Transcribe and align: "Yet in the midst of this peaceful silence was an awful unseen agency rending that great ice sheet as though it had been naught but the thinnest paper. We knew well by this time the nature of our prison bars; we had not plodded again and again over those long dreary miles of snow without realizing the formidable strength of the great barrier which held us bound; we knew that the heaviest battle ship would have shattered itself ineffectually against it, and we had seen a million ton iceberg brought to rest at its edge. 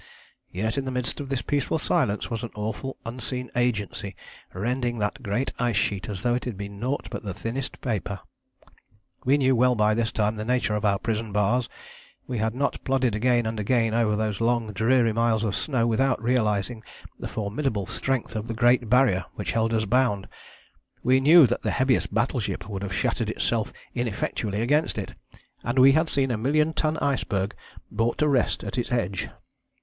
"Yet 0.51 0.79
in 0.79 0.85
the 0.85 0.89
midst 0.91 1.19
of 1.19 1.29
this 1.29 1.43
peaceful 1.43 1.77
silence 1.77 2.31
was 2.31 2.41
an 2.41 2.49
awful 2.55 2.97
unseen 3.05 3.51
agency 3.55 4.15
rending 4.51 4.97
that 4.97 5.21
great 5.21 5.53
ice 5.59 5.75
sheet 5.75 6.09
as 6.09 6.23
though 6.23 6.33
it 6.33 6.45
had 6.45 6.57
been 6.57 6.79
naught 6.79 7.07
but 7.11 7.21
the 7.21 7.35
thinnest 7.35 7.79
paper. 7.81 8.19
We 9.25 9.37
knew 9.37 9.55
well 9.55 9.75
by 9.75 9.93
this 9.93 10.11
time 10.11 10.33
the 10.37 10.43
nature 10.43 10.73
of 10.73 10.85
our 10.85 10.97
prison 10.97 11.31
bars; 11.31 11.69
we 12.25 12.39
had 12.39 12.55
not 12.55 12.83
plodded 12.83 13.13
again 13.13 13.45
and 13.45 13.59
again 13.59 13.93
over 13.93 14.15
those 14.15 14.41
long 14.41 14.73
dreary 14.73 15.13
miles 15.13 15.43
of 15.43 15.55
snow 15.55 15.85
without 15.85 16.19
realizing 16.19 16.81
the 17.19 17.27
formidable 17.27 17.85
strength 17.85 18.35
of 18.35 18.47
the 18.47 18.55
great 18.55 18.89
barrier 18.89 19.25
which 19.35 19.51
held 19.51 19.71
us 19.71 19.85
bound; 19.85 20.27
we 21.03 21.19
knew 21.19 21.45
that 21.45 21.61
the 21.61 21.69
heaviest 21.69 22.11
battle 22.11 22.39
ship 22.39 22.67
would 22.67 22.81
have 22.81 22.91
shattered 22.91 23.29
itself 23.29 23.71
ineffectually 23.93 24.63
against 24.63 24.97
it, 24.97 25.13
and 25.63 25.77
we 25.77 25.91
had 25.91 26.09
seen 26.09 26.31
a 26.31 26.39
million 26.39 26.73
ton 26.73 26.97
iceberg 27.03 27.53
brought 27.91 28.17
to 28.17 28.27
rest 28.27 28.63
at 28.63 28.79
its 28.79 28.91
edge. 28.91 29.29